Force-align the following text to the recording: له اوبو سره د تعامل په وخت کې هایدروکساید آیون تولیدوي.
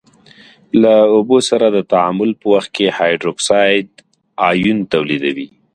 له 0.81 0.93
اوبو 1.15 1.37
سره 1.49 1.67
د 1.75 1.77
تعامل 1.91 2.31
په 2.39 2.45
وخت 2.53 2.69
کې 2.75 2.95
هایدروکساید 2.97 3.87
آیون 4.49 4.77
تولیدوي. 4.93 5.49